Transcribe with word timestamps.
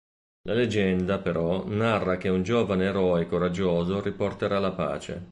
La 0.49 0.55
leggenda, 0.55 1.19
però, 1.19 1.63
narra 1.67 2.17
che 2.17 2.27
un 2.27 2.41
giovane 2.41 2.85
eroe 2.85 3.27
coraggioso 3.27 4.01
riporterà 4.01 4.57
la 4.57 4.71
pace. 4.71 5.29